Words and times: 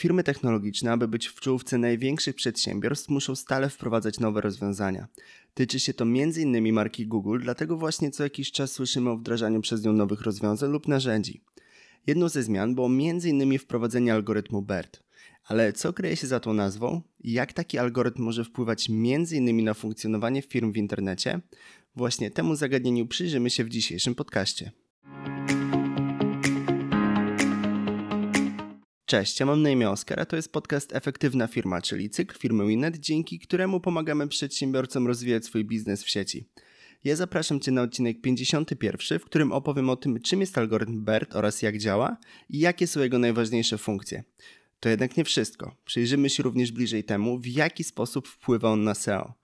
Firmy 0.00 0.24
technologiczne, 0.24 0.92
aby 0.92 1.08
być 1.08 1.26
w 1.26 1.40
czołówce 1.40 1.78
największych 1.78 2.34
przedsiębiorstw, 2.34 3.08
muszą 3.08 3.34
stale 3.36 3.68
wprowadzać 3.70 4.20
nowe 4.20 4.40
rozwiązania. 4.40 5.08
Tyczy 5.54 5.80
się 5.80 5.94
to 5.94 6.04
m.in. 6.04 6.72
marki 6.72 7.06
Google, 7.06 7.38
dlatego 7.42 7.76
właśnie 7.76 8.10
co 8.10 8.22
jakiś 8.22 8.52
czas 8.52 8.72
słyszymy 8.72 9.10
o 9.10 9.16
wdrażaniu 9.16 9.60
przez 9.60 9.84
nią 9.84 9.92
nowych 9.92 10.20
rozwiązań 10.20 10.70
lub 10.70 10.88
narzędzi. 10.88 11.44
Jedną 12.06 12.28
ze 12.28 12.42
zmian 12.42 12.74
było 12.74 12.86
m.in. 12.86 13.58
wprowadzenie 13.58 14.14
algorytmu 14.14 14.62
BERT. 14.62 15.02
Ale 15.44 15.72
co 15.72 15.92
kryje 15.92 16.16
się 16.16 16.26
za 16.26 16.40
tą 16.40 16.52
nazwą? 16.52 17.02
Jak 17.24 17.52
taki 17.52 17.78
algorytm 17.78 18.22
może 18.22 18.44
wpływać 18.44 18.90
m.in. 18.90 19.64
na 19.64 19.74
funkcjonowanie 19.74 20.42
firm 20.42 20.72
w 20.72 20.76
internecie? 20.76 21.40
Właśnie 21.96 22.30
temu 22.30 22.56
zagadnieniu 22.56 23.06
przyjrzymy 23.06 23.50
się 23.50 23.64
w 23.64 23.68
dzisiejszym 23.68 24.14
podcaście. 24.14 24.72
Cześć, 29.10 29.40
ja 29.40 29.46
mam 29.46 29.62
na 29.62 29.70
imię 29.70 29.90
Oskar, 29.90 30.20
a 30.20 30.24
to 30.24 30.36
jest 30.36 30.52
podcast 30.52 30.94
Efektywna 30.94 31.46
Firma, 31.46 31.82
czyli 31.82 32.10
cykl 32.10 32.38
firmy 32.38 32.66
Winet, 32.66 32.96
dzięki 32.96 33.38
któremu 33.38 33.80
pomagamy 33.80 34.28
przedsiębiorcom 34.28 35.06
rozwijać 35.06 35.44
swój 35.44 35.64
biznes 35.64 36.04
w 36.04 36.10
sieci. 36.10 36.48
Ja 37.04 37.16
zapraszam 37.16 37.60
Cię 37.60 37.70
na 37.70 37.82
odcinek 37.82 38.20
51, 38.20 39.18
w 39.18 39.24
którym 39.24 39.52
opowiem 39.52 39.90
o 39.90 39.96
tym, 39.96 40.20
czym 40.20 40.40
jest 40.40 40.58
algorytm 40.58 41.04
BERT 41.04 41.36
oraz 41.36 41.62
jak 41.62 41.78
działa 41.78 42.16
i 42.48 42.58
jakie 42.58 42.86
są 42.86 43.00
jego 43.00 43.18
najważniejsze 43.18 43.78
funkcje. 43.78 44.24
To 44.80 44.88
jednak 44.88 45.16
nie 45.16 45.24
wszystko. 45.24 45.76
Przyjrzymy 45.84 46.30
się 46.30 46.42
również 46.42 46.72
bliżej 46.72 47.04
temu, 47.04 47.38
w 47.38 47.46
jaki 47.46 47.84
sposób 47.84 48.28
wpływa 48.28 48.68
on 48.68 48.84
na 48.84 48.94
SEO. 48.94 49.34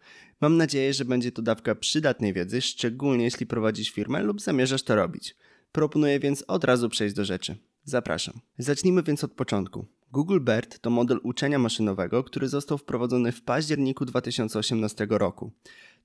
Mam 0.41 0.57
nadzieję, 0.57 0.95
że 0.95 1.05
będzie 1.05 1.33
to 1.33 1.43
dawka 1.43 1.75
przydatnej 1.75 2.33
wiedzy, 2.33 2.61
szczególnie 2.61 3.25
jeśli 3.25 3.47
prowadzisz 3.47 3.91
firmę 3.91 4.23
lub 4.23 4.41
zamierzasz 4.41 4.83
to 4.83 4.97
robić. 4.97 5.37
Proponuję 5.73 6.21
więc 6.21 6.45
od 6.49 6.65
razu 6.65 6.89
przejść 6.89 7.15
do 7.15 7.25
rzeczy. 7.25 7.57
Zapraszam. 7.89 8.41
Zacznijmy 8.59 9.03
więc 9.03 9.25
od 9.25 9.33
początku. 9.33 9.87
Google 10.13 10.41
BERT 10.41 10.79
to 10.79 10.91
model 10.91 11.21
uczenia 11.23 11.59
maszynowego, 11.59 12.25
który 12.25 12.49
został 12.49 12.79
wprowadzony 12.79 13.33
w 13.33 13.43
październiku 13.43 14.05
2018 14.05 15.07
roku. 15.11 15.53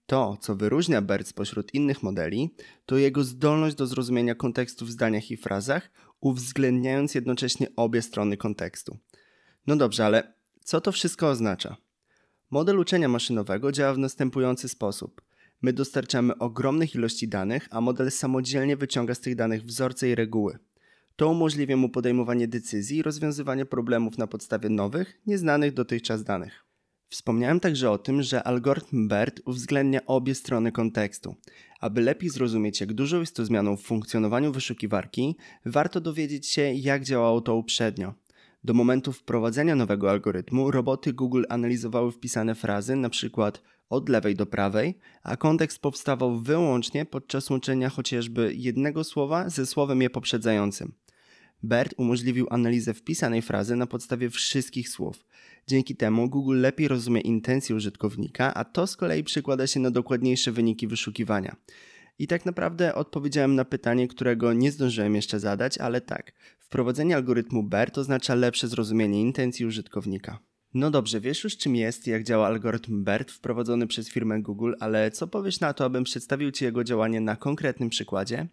To, 0.06 0.38
co 0.42 0.56
wyróżnia 0.56 1.02
BERT 1.02 1.28
spośród 1.28 1.74
innych 1.74 2.04
modeli, 2.04 2.56
to 2.86 2.98
jego 2.98 3.24
zdolność 3.24 3.76
do 3.76 3.88
zrozumienia 3.88 4.36
kontekstu 4.36 4.86
w 4.86 4.92
zdaniach 4.92 5.32
i 5.32 5.38
frazach, 5.38 5.92
uwzględniając 6.20 7.16
jednocześnie 7.16 7.68
obie 7.76 8.02
strony 8.02 8.38
kontekstu. 8.38 8.98
No 9.68 9.76
dobrze, 9.76 10.06
ale 10.06 10.34
co 10.64 10.82
to 10.82 10.92
wszystko 10.92 11.30
oznacza? 11.30 11.78
Model 12.52 12.80
uczenia 12.80 13.08
maszynowego 13.08 13.72
działa 13.72 13.94
w 13.94 13.98
następujący 13.98 14.70
sposób. 14.70 15.22
My 15.62 15.74
dostarczamy 15.74 16.38
ogromnych 16.38 16.96
ilości 16.96 17.28
danych, 17.28 17.68
a 17.72 17.82
model 17.82 18.12
samodzielnie 18.12 18.78
wyciąga 18.78 19.16
z 19.16 19.20
tych 19.20 19.36
danych 19.36 19.64
wzorce 19.64 20.10
i 20.10 20.16
reguły. 20.16 20.60
To 21.16 21.30
umożliwia 21.30 21.78
mu 21.78 21.90
podejmowanie 21.90 22.48
decyzji 22.48 22.98
i 22.98 23.02
rozwiązywanie 23.02 23.66
problemów 23.66 24.18
na 24.18 24.28
podstawie 24.28 24.70
nowych, 24.70 25.22
nieznanych 25.26 25.74
dotychczas 25.74 26.24
danych. 26.24 26.66
Wspomniałem 27.12 27.60
także 27.60 27.92
o 27.92 27.98
tym, 27.98 28.24
że 28.24 28.44
algorytm 28.44 29.08
BERT 29.08 29.42
uwzględnia 29.46 30.06
obie 30.06 30.36
strony 30.36 30.72
kontekstu. 30.72 31.36
Aby 31.80 32.02
lepiej 32.02 32.30
zrozumieć, 32.30 32.82
jak 32.82 32.94
dużo 32.94 33.20
jest 33.20 33.36
to 33.36 33.46
zmianą 33.46 33.78
w 33.78 33.82
funkcjonowaniu 33.82 34.52
wyszukiwarki, 34.52 35.36
warto 35.66 36.02
dowiedzieć 36.02 36.48
się, 36.48 36.62
jak 36.62 37.04
działało 37.04 37.42
to 37.42 37.56
uprzednio. 37.56 38.14
Do 38.64 38.74
momentu 38.74 39.14
wprowadzenia 39.14 39.76
nowego 39.76 40.10
algorytmu 40.10 40.72
roboty 40.72 41.14
Google 41.14 41.44
analizowały 41.50 42.12
wpisane 42.12 42.56
frazy, 42.56 42.94
np. 42.94 43.52
od 43.90 44.10
lewej 44.10 44.36
do 44.36 44.46
prawej, 44.46 44.98
a 45.24 45.38
kontekst 45.38 45.80
powstawał 45.80 46.40
wyłącznie 46.40 47.06
podczas 47.06 47.50
łączenia 47.50 47.90
chociażby 47.90 48.54
jednego 48.56 49.04
słowa 49.04 49.50
ze 49.50 49.66
słowem 49.66 50.02
je 50.02 50.10
poprzedzającym. 50.10 50.94
BERT 51.64 51.94
umożliwił 51.98 52.48
analizę 52.50 52.94
wpisanej 52.94 53.42
frazy 53.42 53.76
na 53.76 53.88
podstawie 53.88 54.30
wszystkich 54.30 54.90
słów. 54.90 55.26
Dzięki 55.68 55.96
temu 55.96 56.30
Google 56.30 56.62
lepiej 56.62 56.88
rozumie 56.88 57.22
intencje 57.22 57.76
użytkownika, 57.76 58.54
a 58.54 58.66
to 58.66 58.88
z 58.88 58.98
kolei 58.98 59.24
przekłada 59.24 59.68
się 59.68 59.80
na 59.80 59.92
dokładniejsze 59.92 60.52
wyniki 60.52 60.88
wyszukiwania. 60.88 61.56
I 62.20 62.28
tak 62.28 62.46
naprawdę 62.46 62.96
odpowiedziałem 62.96 63.56
na 63.56 63.66
pytanie, 63.66 64.08
którego 64.08 64.54
nie 64.54 64.72
zdążyłem 64.72 65.16
jeszcze 65.16 65.40
zadać, 65.40 65.78
ale 65.78 66.02
tak. 66.02 66.32
Wprowadzenie 66.60 67.16
algorytmu 67.16 67.64
BERT 67.64 67.98
oznacza 67.98 68.36
lepsze 68.36 68.68
zrozumienie 68.68 69.22
intencji 69.22 69.66
użytkownika. 69.66 70.40
No 70.74 70.92
dobrze, 70.92 71.22
wiesz 71.22 71.44
już 71.44 71.58
czym 71.58 71.76
jest 71.76 72.08
i 72.08 72.10
jak 72.10 72.24
działa 72.24 72.48
algorytm 72.48 73.04
BERT 73.04 73.32
wprowadzony 73.32 73.88
przez 73.88 74.10
firmę 74.10 74.42
Google, 74.42 74.74
ale 74.80 75.12
co 75.12 75.28
powiesz 75.28 75.60
na 75.60 75.74
to, 75.74 75.86
abym 75.86 76.04
przedstawił 76.04 76.52
Ci 76.52 76.66
jego 76.66 76.84
działanie 76.84 77.22
na 77.22 77.36
konkretnym 77.36 77.90
przykładzie? 77.90 78.48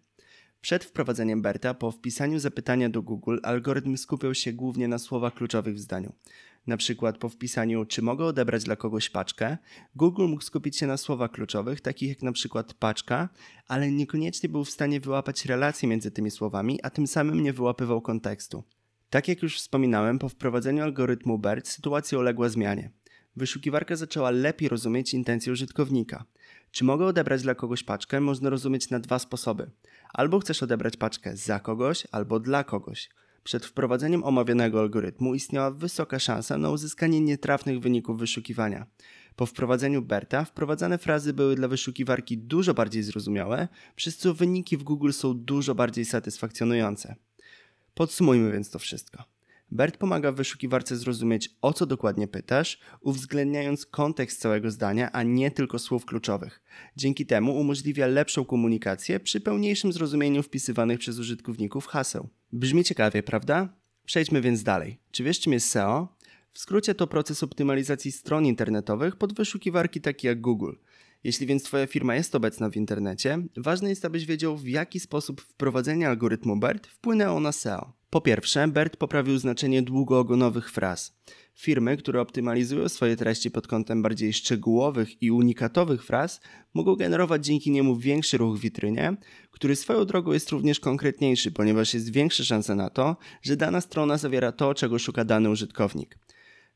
Przed 0.61 0.85
wprowadzeniem 0.85 1.43
BERTA, 1.43 1.75
po 1.75 1.91
wpisaniu 1.91 2.39
zapytania 2.39 2.89
do 2.89 3.03
Google, 3.03 3.39
algorytm 3.43 3.97
skupiał 3.97 4.35
się 4.35 4.53
głównie 4.53 4.89
na 4.89 4.99
słowach 4.99 5.35
kluczowych 5.35 5.75
w 5.75 5.79
zdaniu. 5.79 6.13
Na 6.67 6.77
przykład 6.77 7.19
po 7.19 7.29
wpisaniu 7.29 7.85
czy 7.85 8.03
mogę 8.03 8.25
odebrać 8.25 8.65
dla 8.65 8.77
kogoś 8.77 9.11
paczkę, 9.11 9.59
Google 9.95 10.27
mógł 10.27 10.43
skupić 10.43 10.77
się 10.77 10.87
na 10.87 10.97
słowach 10.97 11.31
kluczowych, 11.31 11.81
takich 11.81 12.09
jak 12.09 12.23
na 12.23 12.33
przykład 12.33 12.75
paczka, 12.75 13.29
ale 13.69 13.91
niekoniecznie 13.91 14.49
był 14.49 14.65
w 14.65 14.71
stanie 14.71 15.01
wyłapać 15.01 15.45
relacje 15.45 15.89
między 15.89 16.11
tymi 16.11 16.31
słowami, 16.31 16.81
a 16.83 16.91
tym 16.91 17.07
samym 17.07 17.43
nie 17.43 17.53
wyłapywał 17.53 18.01
kontekstu. 18.01 18.65
Tak 19.11 19.29
jak 19.29 19.43
już 19.43 19.59
wspominałem, 19.59 20.19
po 20.19 20.29
wprowadzeniu 20.29 20.83
algorytmu 20.83 21.39
BERT 21.39 21.69
sytuacja 21.69 22.19
uległa 22.19 22.49
zmianie. 22.49 22.91
Wyszukiwarka 23.37 23.97
zaczęła 23.97 24.31
lepiej 24.31 24.69
rozumieć 24.69 25.15
intencje 25.15 25.53
użytkownika. 25.53 26.25
Czy 26.71 26.85
mogę 26.85 27.07
odebrać 27.07 27.43
dla 27.43 27.55
kogoś 27.55 27.85
paczkę, 27.85 28.21
można 28.21 28.51
rozumieć 28.51 28.91
na 28.91 29.01
dwa 29.01 29.19
sposoby. 29.19 29.71
Albo 30.15 30.39
chcesz 30.39 30.63
odebrać 30.63 30.97
paczkę 30.97 31.37
za 31.37 31.61
kogoś, 31.61 32.07
albo 32.13 32.41
dla 32.41 32.65
kogoś. 32.65 33.09
Przed 33.45 33.67
wprowadzeniem 33.67 34.25
omawianego 34.25 34.81
algorytmu 34.81 35.35
istniała 35.35 35.71
wysoka 35.71 36.19
szansa 36.19 36.59
na 36.59 36.71
uzyskanie 36.71 37.21
nietrafnych 37.21 37.81
wyników 37.81 38.19
wyszukiwania. 38.19 38.87
Po 39.37 39.47
wprowadzeniu 39.47 40.03
BERTA 40.03 40.45
wprowadzane 40.45 40.99
frazy 40.99 41.33
były 41.33 41.57
dla 41.57 41.69
wyszukiwarki 41.69 42.39
dużo 42.39 42.75
bardziej 42.75 43.03
zrozumiałe, 43.03 43.69
przez 43.97 44.17
co 44.17 44.35
wyniki 44.35 44.77
w 44.77 44.83
Google 44.83 45.11
są 45.13 45.35
dużo 45.35 45.75
bardziej 45.75 46.05
satysfakcjonujące. 46.05 47.17
Podsumujmy 47.95 48.53
więc 48.53 48.71
to 48.71 48.79
wszystko. 48.79 49.38
BERT 49.71 49.97
pomaga 49.97 50.33
wyszukiwarce 50.33 50.97
zrozumieć, 50.97 51.51
o 51.63 51.73
co 51.73 51.87
dokładnie 51.87 52.29
pytasz, 52.29 52.79
uwzględniając 53.01 53.87
kontekst 53.87 54.41
całego 54.41 54.71
zdania, 54.71 55.13
a 55.13 55.23
nie 55.23 55.51
tylko 55.51 55.79
słów 55.79 56.07
kluczowych. 56.07 56.63
Dzięki 56.97 57.27
temu 57.27 57.61
umożliwia 57.61 58.07
lepszą 58.07 58.45
komunikację 58.45 59.21
przy 59.21 59.41
pełniejszym 59.41 59.93
zrozumieniu 59.93 60.43
wpisywanych 60.43 60.99
przez 60.99 61.19
użytkowników 61.19 61.87
haseł. 61.87 62.29
Brzmi 62.53 62.85
ciekawie, 62.85 63.23
prawda? 63.23 63.69
Przejdźmy 64.05 64.41
więc 64.41 64.63
dalej. 64.63 64.99
Czy 65.11 65.25
wiesz, 65.25 65.41
czym 65.41 65.53
jest 65.53 65.69
SEO? 65.69 66.09
W 66.53 66.59
skrócie 66.59 66.95
to 66.95 67.07
proces 67.07 67.43
optymalizacji 67.43 68.13
stron 68.13 68.47
internetowych 68.47 69.17
pod 69.17 69.35
wyszukiwarki 69.35 70.01
takie 70.01 70.29
jak 70.29 70.41
Google. 70.41 70.73
Jeśli 71.25 71.47
więc 71.47 71.63
Twoja 71.63 71.87
firma 71.87 72.15
jest 72.15 72.35
obecna 72.35 72.71
w 72.71 72.77
internecie, 72.77 73.39
ważne 73.57 73.89
jest, 73.89 74.05
abyś 74.05 74.27
wiedział, 74.27 74.57
w 74.57 74.69
jaki 74.69 75.01
sposób 75.01 75.41
wprowadzenie 75.41 76.09
algorytmu 76.09 76.57
BERT 76.57 76.87
wpłynęło 76.87 77.41
na 77.41 77.53
SEO. 77.53 77.98
Po 78.11 78.21
pierwsze, 78.21 78.69
BERT 78.69 78.97
poprawił 78.97 79.39
znaczenie 79.39 79.83
długoogonowych 79.83 80.71
fraz. 80.71 81.19
Firmy, 81.55 81.97
które 81.97 82.21
optymalizują 82.21 82.89
swoje 82.89 83.17
treści 83.17 83.51
pod 83.51 83.67
kątem 83.67 84.03
bardziej 84.03 84.33
szczegółowych 84.33 85.23
i 85.23 85.31
unikatowych 85.31 86.05
fraz, 86.05 86.41
mogą 86.75 86.97
generować 86.97 87.47
dzięki 87.47 87.71
niemu 87.71 87.97
większy 87.97 88.39
ruch 88.39 88.59
w 88.59 88.61
witrynie, 88.61 89.17
który 89.51 89.77
swoją 89.77 90.05
drogą 90.05 90.33
jest 90.33 90.51
również 90.51 90.81
konkretniejszy, 90.81 91.53
ponieważ 91.53 91.95
jest 91.95 92.13
większa 92.13 92.45
szansa 92.45 92.75
na 92.75 92.91
to, 92.91 93.17
że 93.43 93.57
dana 93.57 93.81
strona 93.81 94.19
zawiera 94.19 94.53
to, 94.53 94.75
czego 94.75 94.99
szuka 94.99 95.25
dany 95.25 95.51
użytkownik. 95.51 96.19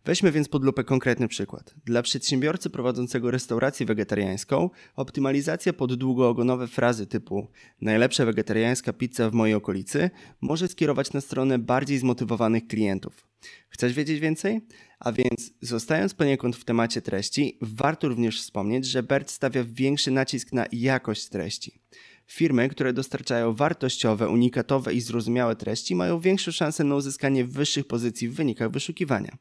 Weźmy 0.05 0.33
więc 0.33 0.49
pod 0.49 0.65
lupę 0.65 0.85
konkretny 0.85 1.29
przykład. 1.29 1.75
Dla 1.85 2.03
przedsiębiorcy 2.03 2.71
prowadzącego 2.71 3.31
restaurację 3.31 3.87
wegetariańską, 3.87 4.71
optymalizacja 4.97 5.73
pod 5.73 5.95
długoogonowe 5.95 6.69
frazy 6.69 7.07
typu 7.07 7.51
najlepsza 7.81 8.25
wegetariańska 8.25 8.93
pizza 8.93 9.31
w 9.31 9.33
mojej 9.33 9.55
okolicy 9.55 10.11
może 10.41 10.69
skierować 10.69 11.13
na 11.13 11.21
stronę 11.21 11.59
bardziej 11.59 11.99
zmotywowanych 11.99 12.67
klientów. 12.67 13.27
Chcesz 13.69 13.93
wiedzieć 13.93 14.21
więcej? 14.21 14.61
A 15.01 15.13
więc, 15.13 15.53
zostając 15.61 16.15
poniekąd 16.15 16.57
w 16.57 16.65
temacie 16.65 17.03
treści, 17.03 17.59
warto 17.61 18.09
również 18.09 18.41
wspomnieć, 18.41 18.87
że 18.87 19.03
BERT 19.03 19.31
stawia 19.31 19.65
większy 19.65 20.11
nacisk 20.11 20.53
na 20.53 20.67
jakość 20.73 21.29
treści. 21.29 21.81
Firmy, 22.27 22.69
które 22.69 22.93
dostarczają 22.93 23.55
wartościowe, 23.55 24.29
unikatowe 24.29 24.95
i 24.95 25.01
zrozumiałe 25.01 25.57
treści, 25.57 25.95
mają 25.95 26.21
większą 26.21 26.53
szansę 26.53 26.85
na 26.85 26.95
uzyskanie 26.95 27.45
wyższych 27.45 27.87
pozycji 27.87 28.29
w 28.29 28.35
wynikach 28.35 28.71
wyszukiwania. 28.71 29.37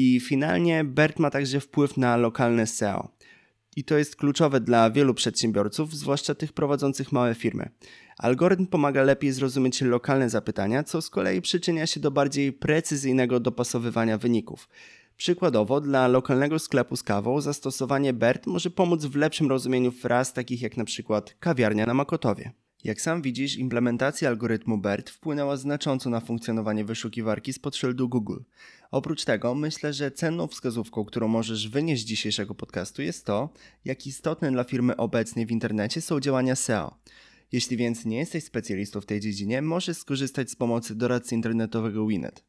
I 0.00 0.20
finalnie 0.20 0.84
BERT 0.84 1.18
ma 1.18 1.30
także 1.30 1.60
wpływ 1.60 1.96
na 1.96 2.16
lokalne 2.16 2.66
SEO. 2.66 3.08
I 3.76 3.84
to 3.84 3.98
jest 3.98 4.16
kluczowe 4.16 4.60
dla 4.60 4.90
wielu 4.90 5.14
przedsiębiorców, 5.14 5.96
zwłaszcza 5.96 6.34
tych 6.34 6.52
prowadzących 6.52 7.12
małe 7.12 7.34
firmy. 7.34 7.70
Algorytm 8.18 8.66
pomaga 8.66 9.02
lepiej 9.02 9.32
zrozumieć 9.32 9.80
lokalne 9.82 10.30
zapytania, 10.30 10.82
co 10.82 11.02
z 11.02 11.10
kolei 11.10 11.40
przyczynia 11.40 11.86
się 11.86 12.00
do 12.00 12.10
bardziej 12.10 12.52
precyzyjnego 12.52 13.40
dopasowywania 13.40 14.18
wyników. 14.18 14.68
Przykładowo, 15.16 15.80
dla 15.80 16.08
lokalnego 16.08 16.58
sklepu 16.58 16.96
z 16.96 17.02
kawą 17.02 17.40
zastosowanie 17.40 18.12
BERT 18.12 18.46
może 18.46 18.70
pomóc 18.70 19.04
w 19.04 19.16
lepszym 19.16 19.48
rozumieniu 19.48 19.92
fraz 19.92 20.32
takich 20.32 20.62
jak 20.62 20.76
przykład 20.84 21.36
kawiarnia 21.40 21.86
na 21.86 21.94
Makotowie. 21.94 22.52
Jak 22.84 23.00
sam 23.00 23.22
widzisz, 23.22 23.56
implementacja 23.56 24.28
algorytmu 24.28 24.78
BERT 24.78 25.10
wpłynęła 25.10 25.56
znacząco 25.56 26.10
na 26.10 26.20
funkcjonowanie 26.20 26.84
wyszukiwarki 26.84 27.52
spod 27.52 27.76
szyldu 27.76 28.08
Google. 28.08 28.38
Oprócz 28.90 29.24
tego, 29.24 29.54
myślę, 29.54 29.92
że 29.92 30.10
cenną 30.10 30.46
wskazówką, 30.46 31.04
którą 31.04 31.28
możesz 31.28 31.68
wynieść 31.68 32.02
z 32.02 32.06
dzisiejszego 32.06 32.54
podcastu 32.54 33.02
jest 33.02 33.26
to, 33.26 33.50
jak 33.84 34.06
istotne 34.06 34.52
dla 34.52 34.64
firmy 34.64 34.96
obecnie 34.96 35.46
w 35.46 35.50
internecie 35.50 36.00
są 36.00 36.20
działania 36.20 36.56
SEO. 36.56 36.94
Jeśli 37.52 37.76
więc 37.76 38.04
nie 38.04 38.18
jesteś 38.18 38.44
specjalistą 38.44 39.00
w 39.00 39.06
tej 39.06 39.20
dziedzinie, 39.20 39.62
możesz 39.62 39.96
skorzystać 39.96 40.50
z 40.50 40.56
pomocy 40.56 40.94
doradcy 40.94 41.34
internetowego 41.34 42.06
Winet. 42.06 42.44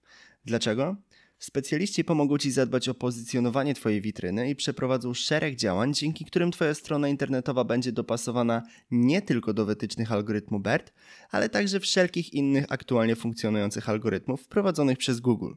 Dlaczego? 0.45 0.95
Specjaliści 1.39 2.03
pomogą 2.03 2.37
Ci 2.37 2.51
zadbać 2.51 2.89
o 2.89 2.93
pozycjonowanie 2.93 3.73
Twojej 3.73 4.01
witryny 4.01 4.49
i 4.49 4.55
przeprowadzą 4.55 5.13
szereg 5.13 5.55
działań, 5.55 5.93
dzięki 5.93 6.25
którym 6.25 6.51
Twoja 6.51 6.73
strona 6.73 7.07
internetowa 7.07 7.63
będzie 7.63 7.91
dopasowana 7.91 8.63
nie 8.91 9.21
tylko 9.21 9.53
do 9.53 9.65
wytycznych 9.65 10.11
algorytmu 10.11 10.59
BERT, 10.59 10.93
ale 11.31 11.49
także 11.49 11.79
wszelkich 11.79 12.33
innych 12.33 12.65
aktualnie 12.69 13.15
funkcjonujących 13.15 13.89
algorytmów 13.89 14.41
wprowadzonych 14.41 14.97
przez 14.97 15.19
Google. 15.19 15.53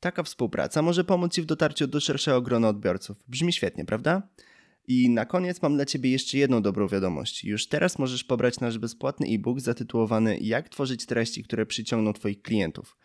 Taka 0.00 0.22
współpraca 0.22 0.82
może 0.82 1.04
pomóc 1.04 1.32
Ci 1.32 1.42
w 1.42 1.46
dotarciu 1.46 1.86
do 1.86 2.00
szerszego 2.00 2.42
grona 2.42 2.68
odbiorców. 2.68 3.16
Brzmi 3.28 3.52
świetnie, 3.52 3.84
prawda? 3.84 4.22
I 4.88 5.10
na 5.10 5.24
koniec 5.24 5.62
mam 5.62 5.74
dla 5.74 5.86
Ciebie 5.86 6.10
jeszcze 6.10 6.38
jedną 6.38 6.62
dobrą 6.62 6.88
wiadomość. 6.88 7.44
Już 7.44 7.68
teraz 7.68 7.98
możesz 7.98 8.24
pobrać 8.24 8.60
nasz 8.60 8.78
bezpłatny 8.78 9.26
e-book 9.26 9.60
zatytułowany 9.60 10.38
Jak 10.38 10.68
tworzyć 10.68 11.06
treści, 11.06 11.44
które 11.44 11.66
przyciągną 11.66 12.12
Twoich 12.12 12.42
klientów. 12.42 12.96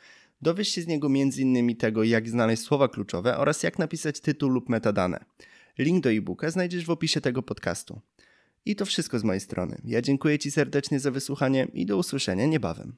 Dowiesz 0.41 0.67
się 0.67 0.81
z 0.81 0.87
niego 0.87 1.07
m.in. 1.07 1.75
tego, 1.75 2.03
jak 2.03 2.29
znaleźć 2.29 2.63
słowa 2.63 2.87
kluczowe 2.87 3.37
oraz 3.37 3.63
jak 3.63 3.79
napisać 3.79 4.19
tytuł 4.19 4.49
lub 4.49 4.69
metadane. 4.69 5.25
Link 5.77 6.03
do 6.03 6.11
e-booka 6.11 6.51
znajdziesz 6.51 6.85
w 6.85 6.89
opisie 6.89 7.21
tego 7.21 7.43
podcastu. 7.43 8.01
I 8.65 8.75
to 8.75 8.85
wszystko 8.85 9.19
z 9.19 9.23
mojej 9.23 9.39
strony. 9.39 9.81
Ja 9.83 10.01
dziękuję 10.01 10.39
Ci 10.39 10.51
serdecznie 10.51 10.99
za 10.99 11.11
wysłuchanie 11.11 11.67
i 11.73 11.85
do 11.85 11.97
usłyszenia 11.97 12.45
niebawem. 12.45 12.95